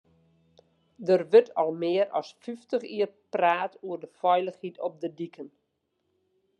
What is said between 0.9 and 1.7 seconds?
Der wurdt